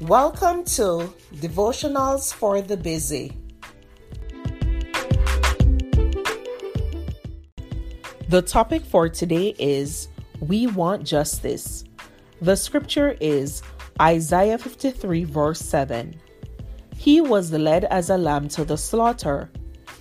Welcome 0.00 0.64
to 0.76 1.12
Devotionals 1.34 2.32
for 2.32 2.62
the 2.62 2.78
Busy. 2.78 3.36
The 8.30 8.40
topic 8.40 8.82
for 8.82 9.10
today 9.10 9.54
is 9.58 10.08
We 10.40 10.68
Want 10.68 11.04
Justice. 11.04 11.84
The 12.40 12.56
scripture 12.56 13.14
is 13.20 13.62
Isaiah 14.00 14.56
53, 14.56 15.24
verse 15.24 15.60
7. 15.60 16.18
He 16.96 17.20
was 17.20 17.52
led 17.52 17.84
as 17.84 18.08
a 18.08 18.16
lamb 18.16 18.48
to 18.48 18.64
the 18.64 18.78
slaughter, 18.78 19.50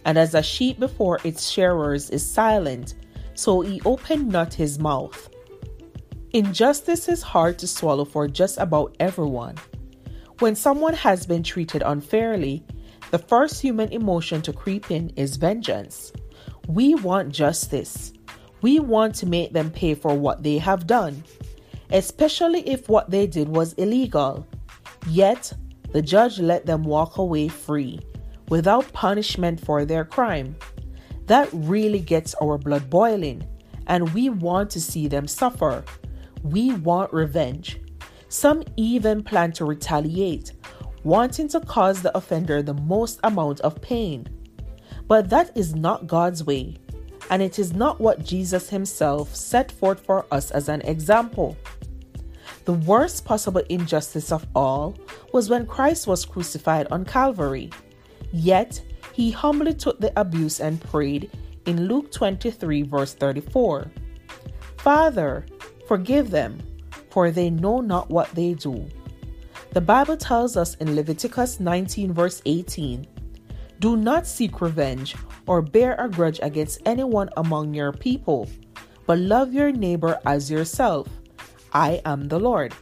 and 0.06 0.18
as 0.18 0.34
a 0.34 0.42
sheep 0.42 0.80
before 0.80 1.20
its 1.26 1.50
shearers 1.50 2.10
is 2.10 2.26
silent, 2.26 2.94
so 3.34 3.60
he 3.60 3.82
opened 3.84 4.30
not 4.30 4.54
his 4.54 4.80
mouth. 4.80 5.30
Injustice 6.32 7.10
is 7.10 7.22
hard 7.22 7.60
to 7.60 7.68
swallow 7.68 8.06
for 8.06 8.30
just 8.30 8.60
about 8.60 8.96
everyone. 9.02 9.56
When 10.40 10.56
someone 10.56 10.94
has 10.94 11.26
been 11.26 11.44
treated 11.44 11.84
unfairly, 11.86 12.64
the 13.12 13.20
first 13.20 13.62
human 13.62 13.92
emotion 13.92 14.42
to 14.44 14.54
creep 14.54 14.90
in 14.90 15.10
is 15.18 15.36
vengeance. 15.36 16.14
We 16.66 16.96
want 16.96 17.34
justice. 17.34 18.14
We 18.62 18.80
want 18.80 19.16
to 19.16 19.26
make 19.26 19.52
them 19.52 19.70
pay 19.70 19.96
for 19.96 20.16
what 20.16 20.42
they 20.42 20.58
have 20.58 20.88
done, 20.88 21.26
especially 21.92 22.62
if 22.70 22.88
what 22.88 23.10
they 23.10 23.28
did 23.28 23.50
was 23.50 23.74
illegal. 23.74 24.48
Yet, 25.10 25.52
the 25.92 26.02
judge 26.02 26.40
let 26.40 26.66
them 26.66 26.84
walk 26.84 27.18
away 27.18 27.50
free 27.50 28.00
without 28.48 28.94
punishment 28.94 29.60
for 29.60 29.84
their 29.84 30.06
crime. 30.06 30.56
That 31.26 31.50
really 31.52 32.00
gets 32.00 32.34
our 32.42 32.58
blood 32.58 32.90
boiling, 32.90 33.44
and 33.88 34.14
we 34.14 34.30
want 34.30 34.70
to 34.72 34.80
see 34.80 35.10
them 35.10 35.28
suffer. 35.28 35.84
We 36.44 36.76
want 36.76 37.12
revenge. 37.12 37.82
Some 38.30 38.64
even 38.78 39.24
plan 39.24 39.52
to 39.54 39.66
retaliate, 39.66 40.54
wanting 41.04 41.48
to 41.50 41.60
cause 41.60 42.02
the 42.02 42.16
offender 42.16 42.62
the 42.62 42.76
most 42.76 43.20
amount 43.24 43.60
of 43.62 43.82
pain. 43.82 44.28
But 45.08 45.30
that 45.32 45.52
is 45.58 45.74
not 45.74 46.06
God's 46.06 46.44
way, 46.44 46.78
and 47.32 47.42
it 47.42 47.58
is 47.58 47.74
not 47.74 48.00
what 48.00 48.24
Jesus 48.24 48.70
himself 48.70 49.36
set 49.36 49.72
forth 49.72 50.06
for 50.06 50.28
us 50.32 50.52
as 50.52 50.70
an 50.70 50.82
example. 50.82 51.58
The 52.66 52.74
worst 52.74 53.26
possible 53.26 53.64
injustice 53.70 54.32
of 54.32 54.46
all 54.54 54.96
was 55.34 55.50
when 55.50 55.66
Christ 55.66 56.06
was 56.06 56.24
crucified 56.24 56.88
on 56.92 57.06
Calvary. 57.06 57.72
Yet, 58.32 58.80
he 59.14 59.32
humbly 59.32 59.74
took 59.74 60.00
the 60.00 60.14
abuse 60.20 60.60
and 60.60 60.80
prayed 60.80 61.32
in 61.66 61.88
Luke 61.88 62.12
23, 62.12 62.84
verse 62.84 63.16
34 63.16 63.92
Father, 64.78 65.46
Forgive 65.88 66.30
them, 66.30 66.62
for 67.10 67.32
they 67.32 67.50
know 67.50 67.82
not 67.82 68.10
what 68.10 68.30
they 68.32 68.54
do. 68.54 68.86
The 69.72 69.82
Bible 69.82 70.18
tells 70.18 70.58
us 70.58 70.76
in 70.76 70.96
Leviticus 70.96 71.60
19, 71.60 72.14
verse 72.14 72.42
18 72.46 73.06
Do 73.80 73.96
not 73.96 74.26
seek 74.26 74.62
revenge 74.62 75.16
or 75.46 75.62
bear 75.62 75.96
a 75.96 76.10
grudge 76.10 76.40
against 76.42 76.82
anyone 76.86 77.30
among 77.38 77.74
your 77.74 77.92
people, 77.92 78.50
but 79.06 79.20
love 79.20 79.54
your 79.54 79.72
neighbor 79.72 80.20
as 80.26 80.50
yourself. 80.50 81.08
I 81.74 82.02
am 82.06 82.28
the 82.28 82.40
Lord. 82.40 82.74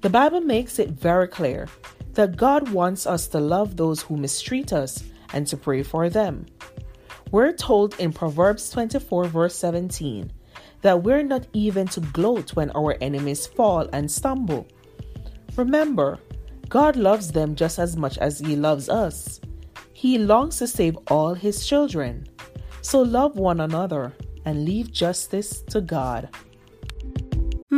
The 0.00 0.10
Bible 0.10 0.40
makes 0.40 0.78
it 0.78 0.90
very 0.90 1.28
clear 1.28 1.68
that 2.14 2.36
God 2.36 2.70
wants 2.70 3.06
us 3.06 3.28
to 3.28 3.38
love 3.38 3.76
those 3.76 4.02
who 4.02 4.16
mistreat 4.16 4.72
us 4.72 5.04
and 5.32 5.46
to 5.46 5.56
pray 5.56 5.82
for 5.82 6.08
them. 6.08 6.46
We're 7.30 7.52
told 7.52 7.94
in 8.00 8.12
Proverbs 8.12 8.70
24, 8.70 9.26
verse 9.26 9.54
17 9.54 10.32
that 10.82 11.02
we're 11.02 11.22
not 11.22 11.46
even 11.52 11.86
to 11.88 12.00
gloat 12.00 12.54
when 12.56 12.70
our 12.70 12.96
enemies 13.00 13.46
fall 13.46 13.88
and 13.92 14.10
stumble. 14.10 14.66
Remember, 15.56 16.18
God 16.68 16.96
loves 16.96 17.32
them 17.32 17.54
just 17.54 17.78
as 17.78 17.96
much 17.96 18.18
as 18.18 18.38
He 18.38 18.56
loves 18.56 18.88
us. 18.88 19.40
He 19.92 20.18
longs 20.18 20.58
to 20.58 20.66
save 20.66 20.96
all 21.08 21.34
His 21.34 21.66
children. 21.66 22.26
So 22.82 23.02
love 23.02 23.36
one 23.36 23.60
another 23.60 24.14
and 24.44 24.64
leave 24.64 24.90
justice 24.90 25.62
to 25.68 25.80
God. 25.80 26.28